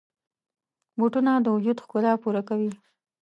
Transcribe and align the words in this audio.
بوټونه 0.97 1.31
د 1.41 1.45
وجود 1.55 1.77
ښکلا 1.83 2.13
پوره 2.21 2.41
کوي. 2.49 2.71